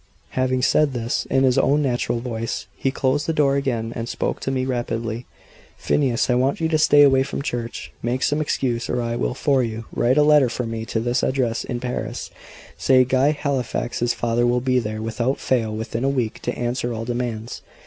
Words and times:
Having 0.31 0.63
said 0.63 0.93
this, 0.93 1.27
in 1.29 1.43
his 1.43 1.59
own 1.59 1.83
natural 1.83 2.21
voice, 2.21 2.65
he 2.75 2.89
closed 2.89 3.27
the 3.27 3.33
door 3.33 3.55
again, 3.55 3.93
and 3.95 4.09
spoke 4.09 4.39
to 4.39 4.49
me 4.49 4.65
rapidly. 4.65 5.27
"Phineas, 5.77 6.27
I 6.27 6.33
want 6.33 6.59
you 6.59 6.67
to 6.69 6.79
stay 6.79 7.03
away 7.03 7.21
from 7.21 7.43
church; 7.43 7.91
make 8.01 8.23
some 8.23 8.41
excuse, 8.41 8.89
or 8.89 8.99
I 8.99 9.15
will 9.15 9.35
for 9.35 9.61
you. 9.61 9.85
Write 9.93 10.17
a 10.17 10.23
letter 10.23 10.49
for 10.49 10.65
me 10.65 10.85
to 10.87 10.99
this 10.99 11.21
address 11.21 11.63
in 11.63 11.79
Paris. 11.79 12.31
Say 12.79 13.03
Guy 13.05 13.29
Halifax's 13.29 14.15
father 14.15 14.47
will 14.47 14.59
be 14.59 14.79
there, 14.79 15.03
without 15.03 15.37
fail, 15.39 15.71
within 15.71 16.03
a 16.03 16.09
week, 16.09 16.41
to 16.41 16.57
answer 16.57 16.91
all 16.95 17.05
demands." 17.05 17.61